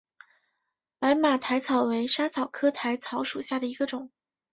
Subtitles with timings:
[0.97, 4.09] 白马薹草为莎草科薹草属下的一个种。